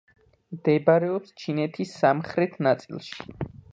მდებარეობს 0.55 1.35
ჩინეთის 1.43 1.91
სამხრეთ 1.99 2.57
ნაწილში. 2.69 3.29